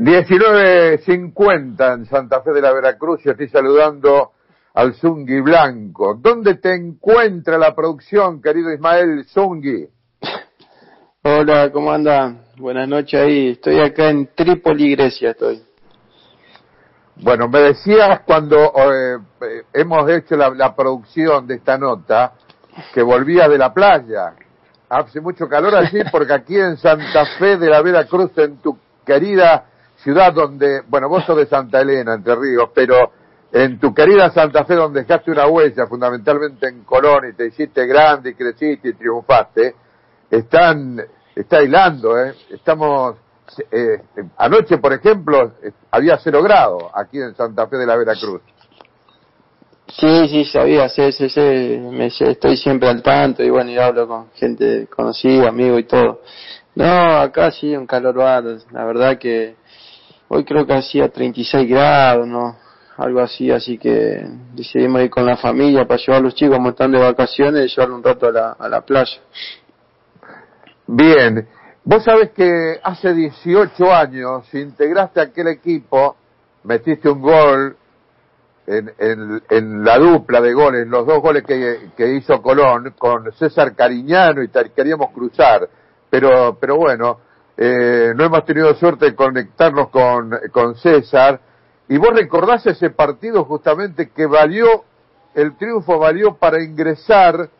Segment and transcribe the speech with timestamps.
[0.00, 4.30] 19.50 en Santa Fe de la Veracruz y estoy saludando
[4.72, 6.14] al Zungi Blanco.
[6.14, 9.86] ¿Dónde te encuentra la producción, querido Ismael Zungi?
[11.22, 12.34] Hola, ¿cómo anda?
[12.56, 13.50] Buenas noches ahí.
[13.50, 15.62] Estoy acá en Trípoli, Grecia, estoy.
[17.16, 19.18] Bueno, me decías cuando eh,
[19.74, 22.32] hemos hecho la, la, producción de esta nota
[22.94, 24.32] que volvías de la playa.
[24.88, 29.66] Hace mucho calor allí porque aquí en Santa Fe de la Veracruz, en tu querida
[30.02, 33.12] ciudad donde, bueno, vos sos de Santa Elena, Entre Ríos, pero
[33.52, 37.86] en tu querida Santa Fe donde dejaste una huella, fundamentalmente en Colón, y te hiciste
[37.86, 39.74] grande y creciste y triunfaste,
[40.30, 41.00] están,
[41.34, 42.34] está hilando, ¿eh?
[42.50, 43.16] Estamos,
[43.70, 44.02] eh,
[44.36, 45.54] anoche, por ejemplo,
[45.90, 48.40] había cero grados aquí en Santa Fe de la Veracruz.
[49.88, 54.06] Sí, sí, sabía, sí, sí, sí, me, estoy siempre al tanto y bueno, y hablo
[54.06, 56.20] con gente conocida, amigo y todo.
[56.76, 59.56] No, acá sí, un calor bárbaro, la verdad que
[60.32, 62.56] Hoy creo que hacía 36 grados, ¿no?
[62.98, 66.68] Algo así, así que decidimos ir con la familia para llevar a los chicos como
[66.68, 69.20] están de vacaciones y llevarlos un rato a la, a la playa.
[70.86, 71.48] Bien,
[71.82, 76.14] vos sabés que hace 18 años integraste aquel equipo,
[76.62, 77.76] metiste un gol
[78.68, 83.32] en, en, en, la dupla de goles, los dos goles que, que hizo Colón con
[83.32, 85.68] César Cariñano y queríamos cruzar,
[86.08, 87.18] pero, pero bueno,
[87.62, 91.38] eh, no hemos tenido suerte de conectarnos con, con César.
[91.90, 94.84] Y vos recordás ese partido justamente que valió,
[95.34, 97.50] el triunfo valió para ingresar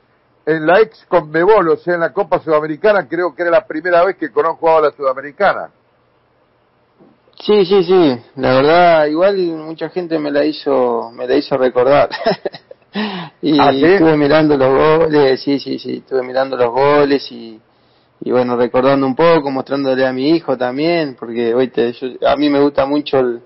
[0.46, 4.02] en la ex Conmebol, o sea, en la Copa Sudamericana, creo que era la primera
[4.02, 5.68] vez que Colón jugaba la Sudamericana.
[7.38, 12.08] Sí, sí, sí, la verdad, igual mucha gente me la hizo, me la hizo recordar.
[13.42, 17.60] y ¿Ah, estuve mirando los goles, sí, sí, sí, estuve mirando los goles y,
[18.22, 21.94] y bueno, recordando un poco, mostrándole a mi hijo también, porque oíste,
[22.26, 23.40] a mí me gusta mucho el,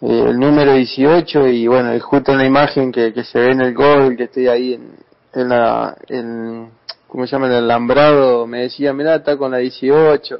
[0.00, 3.74] el número 18 y bueno, justo en la imagen que, que se ve en el
[3.74, 4.92] gol, que estoy ahí en,
[5.34, 6.70] en la, en,
[7.06, 7.48] ¿cómo se llama?
[7.48, 10.38] El alambrado, me decía, mira, está con la 18.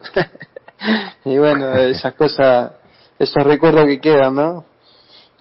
[1.27, 2.72] y bueno, esas cosas,
[3.19, 4.65] esos recuerdos que quedan, ¿no?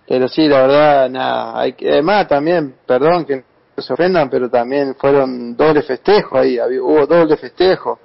[0.05, 3.43] Pero sí, la verdad, nada, hay que, además también, perdón que
[3.81, 7.99] se ofendan, pero también fueron doble festejo ahí, hubo doble festejo.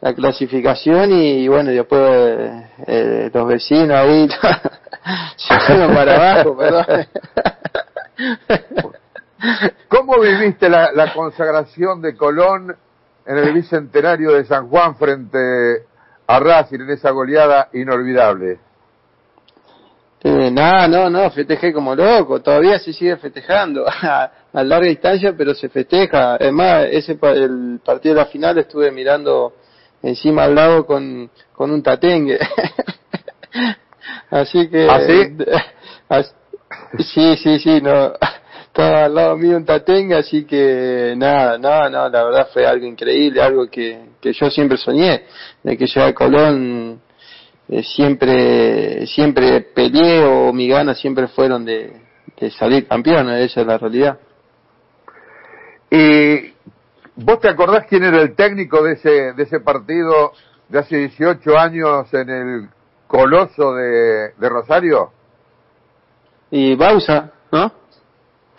[0.00, 2.00] La clasificación y, bueno, después
[2.86, 4.28] eh, los vecinos ahí
[5.36, 5.54] se.
[9.88, 12.76] ¿Cómo viviste la, la consagración de Colón
[13.26, 15.86] en el bicentenario de San Juan frente
[16.26, 18.58] a Racing en esa goleada inolvidable?
[20.26, 25.54] Eh, no, no, no, festejé como loco, todavía se sigue festejando a, larga distancia, pero
[25.54, 26.36] se festeja.
[26.36, 29.52] Además, ese el partido de la final estuve mirando
[30.02, 32.38] encima al lado con, con un tatengue.
[34.30, 34.88] Así que...
[36.08, 37.36] ¿Ah, sí?
[37.36, 38.14] sí, sí, no.
[38.66, 42.84] Estaba al lado mío un tatengue, así que nada, no, no, la verdad fue algo
[42.84, 45.26] increíble, algo que, que yo siempre soñé,
[45.62, 47.00] de que yo a Colón
[47.68, 52.00] eh, siempre siempre peleé o mi ganas siempre fueron de,
[52.58, 54.18] salir campeón, esa es la realidad.
[55.90, 56.52] ¿Y
[57.16, 60.32] vos te acordás quién era el técnico de ese, de ese partido
[60.68, 62.68] de hace 18 años en el
[63.06, 65.12] Coloso de, de Rosario?
[66.50, 67.72] Y Bausa, ¿no?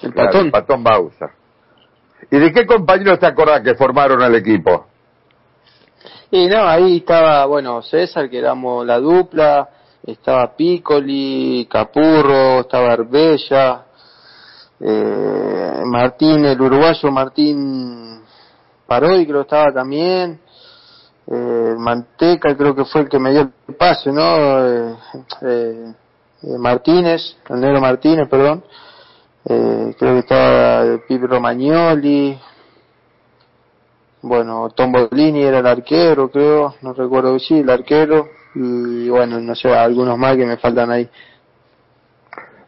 [0.02, 0.46] El patón.
[0.46, 1.32] El patón Bausa.
[2.32, 4.88] ¿Y de qué compañeros te acordás que formaron el equipo?
[6.32, 9.70] Y no, ahí estaba, bueno, César, que éramos la dupla,
[10.06, 13.86] estaba Piccoli, Capurro, estaba Arbella,
[14.80, 18.22] eh, Martín, el uruguayo Martín
[18.88, 20.40] Parodi creo estaba también,
[21.28, 24.68] eh, Manteca creo que fue el que me dio el pase, ¿no?
[24.68, 24.96] Eh,
[25.42, 25.94] eh,
[26.44, 28.64] eh Martínez, el negro Martínez, perdón,
[29.44, 32.38] creo que estaba Pipe Romagnoli,
[34.26, 39.54] bueno, Tombolini era el arquero, creo, no recuerdo si sí, el arquero, y bueno, no
[39.54, 41.08] sé, algunos más que me faltan ahí.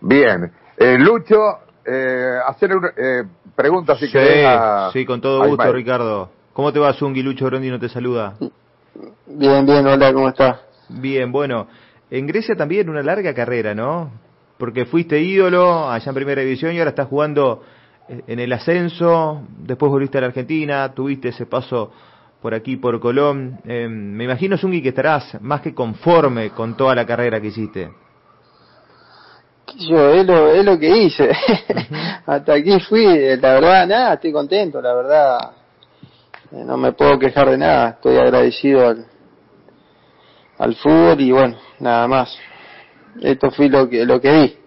[0.01, 1.41] Bien, eh, Lucho,
[1.83, 3.23] eh, hacer una eh,
[3.55, 4.17] pregunta si sí,
[4.93, 6.29] Sí, con todo gusto, Ricardo.
[6.53, 7.23] ¿Cómo te va, Zungi?
[7.23, 8.35] Lucho no te saluda.
[9.25, 10.59] Bien, bien, hola, ¿cómo estás?
[10.89, 11.67] Bien, bueno,
[12.11, 14.11] en Grecia también una larga carrera, ¿no?
[14.59, 17.63] Porque fuiste ídolo allá en Primera División y ahora estás jugando
[18.09, 21.91] en el ascenso, después volviste a la Argentina, tuviste ese paso
[22.41, 23.59] por aquí, por Colón.
[23.65, 27.91] Eh, me imagino, Zungi, que estarás más que conforme con toda la carrera que hiciste.
[29.75, 31.29] Yo, es lo, es lo que hice.
[32.25, 35.37] Hasta aquí fui, la verdad, nada, estoy contento, la verdad.
[36.51, 39.05] No me puedo quejar de nada, estoy agradecido al,
[40.57, 42.37] al fútbol y bueno, nada más.
[43.21, 44.57] Esto fue lo que, lo que vi.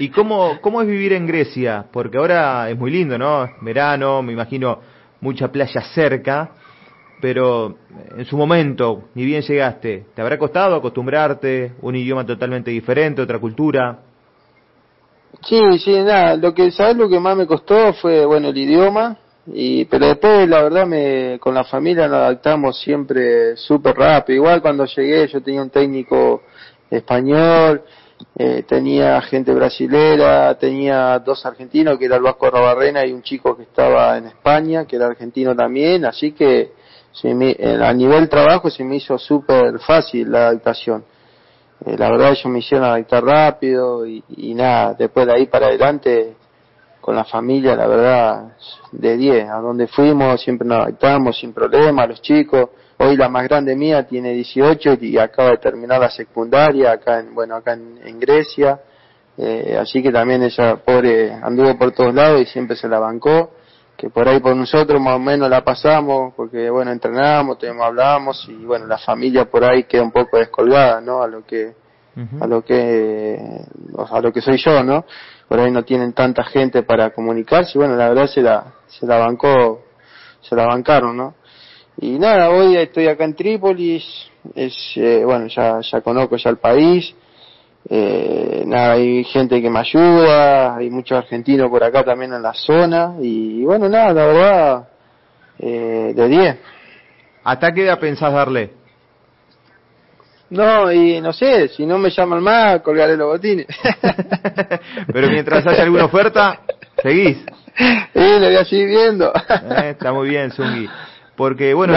[0.00, 1.86] ¿Y cómo, cómo es vivir en Grecia?
[1.92, 3.48] Porque ahora es muy lindo, ¿no?
[3.60, 4.78] Verano, me imagino
[5.20, 6.50] mucha playa cerca,
[7.20, 7.76] pero
[8.16, 11.72] en su momento, ni bien llegaste, ¿te habrá costado acostumbrarte?
[11.80, 13.98] ¿Un idioma totalmente diferente, otra cultura?
[15.42, 17.94] Sí, sí, nada, lo que, ¿sabes lo que más me costó?
[17.94, 22.78] Fue, bueno, el idioma, y pero después la verdad me con la familia nos adaptamos
[22.80, 26.42] siempre súper rápido igual cuando llegué yo tenía un técnico
[26.96, 27.82] español
[28.36, 33.56] eh, tenía gente brasilera tenía dos argentinos que era el Vasco Rabarrena y un chico
[33.56, 36.72] que estaba en España que era argentino también así que
[37.12, 41.04] se me, a nivel trabajo se me hizo súper fácil la adaptación
[41.84, 45.66] eh, la verdad ellos me hicieron adaptar rápido y, y nada después de ahí para
[45.66, 46.36] adelante
[47.02, 48.52] con la familia, la verdad,
[48.92, 49.50] de 10.
[49.50, 52.70] A donde fuimos siempre nos adaptamos sin problema, los chicos.
[53.04, 57.34] Hoy la más grande mía tiene 18 y acaba de terminar la secundaria acá en,
[57.34, 58.80] bueno, acá en, Grecia.
[59.36, 63.54] Eh, así que también ella, pobre, anduvo por todos lados y siempre se la bancó.
[63.96, 68.64] Que por ahí por nosotros más o menos la pasamos, porque bueno, entrenamos, hablamos y
[68.64, 71.22] bueno, la familia por ahí queda un poco descolgada, ¿no?
[71.22, 71.74] A lo que,
[72.40, 73.38] a lo que,
[74.10, 75.04] a lo que soy yo, ¿no?
[75.52, 79.04] por ahí no tienen tanta gente para comunicarse, y bueno, la verdad se la, se
[79.06, 79.84] la bancó,
[80.40, 81.34] se la bancaron, ¿no?
[82.00, 84.04] Y nada, hoy estoy acá en Trípolis,
[84.54, 87.14] es, eh, bueno, ya, ya conozco ya el país,
[87.88, 92.54] eh, nada, hay gente que me ayuda, hay muchos argentinos por acá también en la
[92.54, 94.88] zona, y, bueno, nada, la verdad,
[95.58, 96.56] eh, de 10.
[97.44, 98.70] ¿Hasta qué edad pensás darle?
[100.50, 103.66] No, y no sé, si no me llaman más, colgaré los botines.
[105.12, 106.60] Pero mientras haya alguna oferta,
[107.02, 107.38] seguís.
[107.74, 109.32] Sí, le voy a seguir viendo.
[109.32, 110.86] Eh, está muy bien, Zungi.
[111.34, 111.94] Porque, bueno,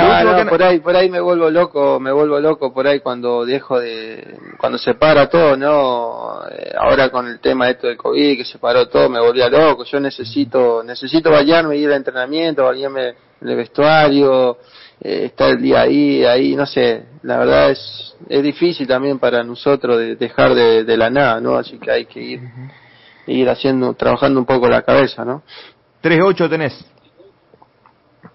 [0.49, 4.37] por ahí, por ahí me vuelvo loco, me vuelvo loco por ahí cuando dejo de,
[4.57, 6.39] cuando se para todo, ¿no?
[6.49, 9.49] Eh, ahora con el tema de esto del COVID, que se paró todo, me volvía
[9.49, 9.83] loco.
[9.83, 14.57] Yo necesito, necesito bañarme, ir al entrenamiento, bañarme en el vestuario,
[15.01, 19.43] eh, estar el día ahí, ahí, no sé, la verdad es, es difícil también para
[19.43, 21.57] nosotros de dejar de, la nada, ¿no?
[21.57, 22.39] Así que hay que ir,
[23.27, 25.43] ir haciendo, trabajando un poco la cabeza, ¿no?
[26.01, 26.94] 3-8 tenés.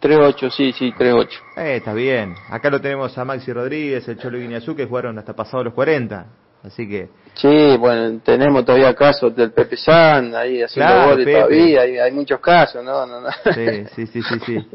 [0.00, 1.28] 3-8, sí, sí, 3-8.
[1.56, 2.34] Eh, está bien.
[2.50, 6.26] Acá lo tenemos a Maxi Rodríguez, el Cholo Guineazú, que jugaron hasta pasados los 40.
[6.62, 7.08] Así que.
[7.34, 12.38] Sí, bueno, tenemos todavía casos del Pepe San, ahí haciendo goles todavía, hay, hay, muchos
[12.40, 13.06] casos, ¿no?
[13.06, 13.28] no, no.
[13.54, 14.38] Sí, sí, sí, sí.
[14.44, 14.66] sí.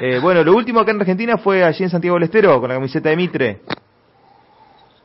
[0.00, 2.74] eh, bueno, lo último acá en Argentina fue allí en Santiago del Estero, con la
[2.76, 3.60] camiseta de Mitre.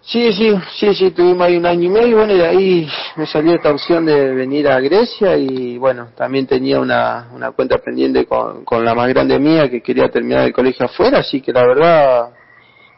[0.07, 3.25] Sí, sí, sí, sí, tuvimos ahí un año y medio, bueno, y de ahí me
[3.25, 8.27] salió esta opción de venir a Grecia y bueno, también tenía una, una cuenta pendiente
[8.27, 11.65] con, con la más grande mía que quería terminar el colegio afuera, así que la
[11.65, 12.29] verdad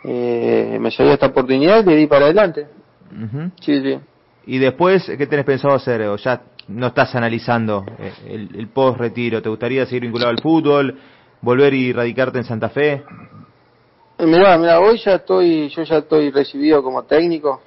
[0.04, 2.68] eh, me salió esta oportunidad y le di para adelante.
[3.62, 4.00] Sí, sí.
[4.46, 6.02] ¿Y después qué tenés pensado hacer?
[6.02, 9.42] ¿O ya no estás analizando eh, el, el post-retiro?
[9.42, 11.00] ¿Te gustaría seguir vinculado al fútbol?
[11.42, 13.04] ¿Volver y radicarte en Santa Fe?
[14.20, 17.62] Mira, mira, hoy ya estoy, yo ya estoy recibido como técnico,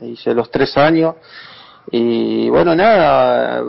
[0.00, 1.16] hice los tres años
[1.90, 3.62] y bueno nada,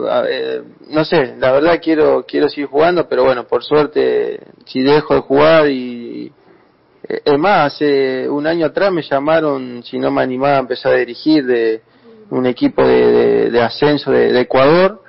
[0.88, 5.20] no sé, la verdad quiero quiero seguir jugando, pero bueno, por suerte si dejo de
[5.20, 6.32] jugar y
[7.06, 10.96] es más, hace un año atrás me llamaron si no me animaba a empezar a
[10.96, 11.82] dirigir de
[12.30, 15.02] un equipo de, de, ascenso de, Ecuador.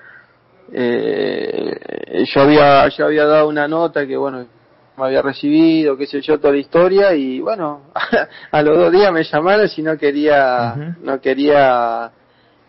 [0.74, 4.46] Eh, yo había yo había dado una nota que bueno
[5.01, 7.91] me había recibido, qué sé yo, toda la historia y bueno,
[8.51, 12.12] a los dos días me llamaron si no quería, no quería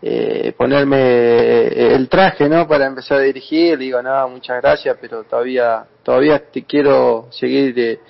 [0.01, 2.67] eh, ponerme el traje, ¿no?
[2.67, 7.79] Para empezar a dirigir, le digo, nada, muchas gracias, pero todavía, todavía te quiero seguir
[7.79, 8.01] eh,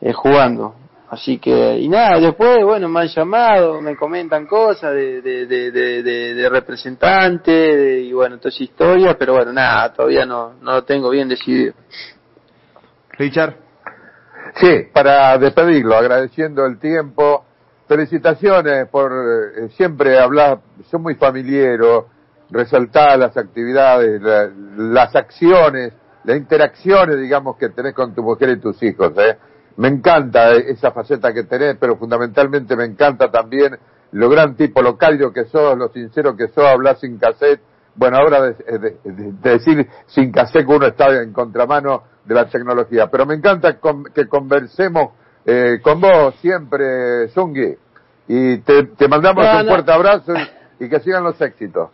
[0.00, 0.74] eh, jugando.
[1.10, 5.70] Así que, y nada, después, bueno, me han llamado, me comentan cosas de, de, de,
[5.70, 10.84] de, de representante, y bueno, toda esa historia, pero bueno, nada, todavía no, no lo
[10.84, 11.74] tengo bien decidido.
[13.18, 13.54] Richard.
[14.56, 17.44] Sí, para despedirlo, agradeciendo el tiempo.
[17.88, 21.86] Felicitaciones por eh, siempre hablar, son muy familiares,
[22.50, 24.22] resaltar las actividades,
[24.76, 25.92] las acciones,
[26.24, 29.12] las interacciones, digamos, que tenés con tu mujer y tus hijos.
[29.18, 29.36] ¿eh?
[29.76, 33.76] Me encanta esa faceta que tenés, pero fundamentalmente me encanta también
[34.12, 37.60] lo gran tipo local que sos, lo sincero que sos, hablar sin cassette.
[37.96, 38.96] Bueno, ahora de,
[39.42, 43.08] decir sin cassette uno está en contramano de la tecnología.
[43.08, 43.78] Pero me encanta
[44.14, 45.12] que conversemos
[45.46, 47.74] eh, con vos siempre, Zungi.
[48.26, 50.32] Y te, te mandamos un fuerte abrazo
[50.80, 51.90] y, que sigan los éxitos.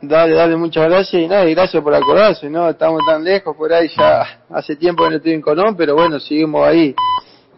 [0.00, 2.68] Dale, dale, muchas gracias y nada, y gracias por acordarse, ¿no?
[2.68, 6.20] Estamos tan lejos por ahí ya, hace tiempo que no estoy en Colón, pero bueno,
[6.20, 6.94] seguimos ahí.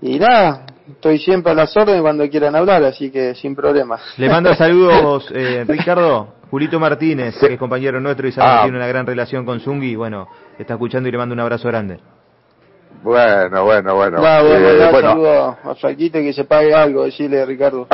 [0.01, 3.99] Y nada, estoy siempre a las órdenes cuando quieran hablar, así que sin problema.
[4.17, 6.40] Le manda saludos, eh, Ricardo.
[6.51, 8.63] Julito Martínez, que es compañero nuestro y sabe que ah.
[8.63, 10.27] tiene una gran relación con Zungi, bueno,
[10.59, 12.01] está escuchando y le mando un abrazo grande.
[13.03, 14.17] Bueno, bueno, bueno.
[14.17, 15.09] No, bueno, eh, bueno.
[15.11, 17.87] saludo a Franquito que se pague algo, decirle Ricardo.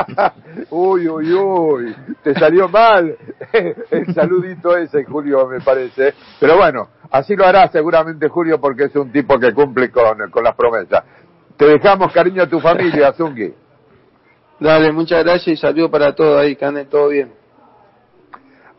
[0.70, 3.14] uy, uy, uy, te salió mal
[3.52, 6.14] el saludito ese, Julio, me parece.
[6.40, 10.42] Pero bueno, así lo hará seguramente Julio porque es un tipo que cumple con, con
[10.42, 11.04] las promesas.
[11.56, 13.52] Te dejamos cariño a tu familia, Zungi.
[14.58, 17.39] Dale, muchas gracias y saludo para todos ahí, que anden todo bien.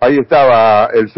[0.04, 1.10] Ahí estaba el